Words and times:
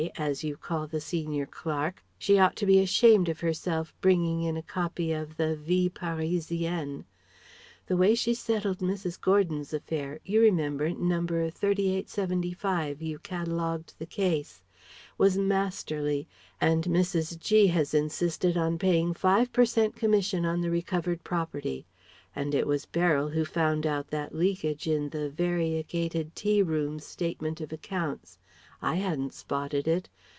as 0.17 0.43
you 0.43 0.57
call 0.57 0.87
the 0.87 0.99
senior 0.99 1.45
clerk 1.45 2.01
she 2.17 2.39
ought 2.39 2.55
to 2.55 2.65
be 2.65 2.79
ashamed 2.79 3.29
of 3.29 3.41
herself, 3.41 3.93
bringing 4.01 4.41
in 4.41 4.57
a 4.57 4.61
copy 4.63 5.11
of 5.11 5.37
the 5.37 5.55
Vie 5.55 5.89
Parisienne. 5.93 7.05
The 7.85 7.95
way 7.95 8.15
she 8.15 8.33
settled 8.33 8.79
Mrs. 8.79 9.21
Gordon's 9.21 9.75
affairs 9.75 10.19
you 10.25 10.41
remember, 10.41 10.89
No. 10.89 11.17
3875 11.51 12.99
you 12.99 13.19
catalogued 13.19 13.93
the 13.99 14.07
case 14.07 14.63
was 15.19 15.37
masterly; 15.37 16.27
and 16.59 16.85
Mrs. 16.85 17.39
G. 17.39 17.67
has 17.67 17.93
insisted 17.93 18.57
on 18.57 18.79
paying 18.79 19.13
5 19.13 19.53
per 19.53 19.65
cent. 19.65 19.95
commission 19.95 20.47
on 20.47 20.61
the 20.61 20.71
recovered 20.71 21.23
property. 21.23 21.85
And 22.35 22.55
it 22.55 22.65
was 22.65 22.87
Beryl 22.87 23.29
who 23.29 23.45
found 23.45 23.85
out 23.85 24.07
that 24.07 24.33
leakage 24.33 24.87
in 24.87 25.09
the 25.09 25.29
'Variegated 25.29 26.33
Tea 26.35 26.63
Rooms' 26.63 27.05
statement 27.05 27.61
of 27.61 27.71
accounts. 27.71 28.39
I 28.83 28.95
hadn't 28.95 29.35
spotted 29.35 29.87
it. 29.87 30.09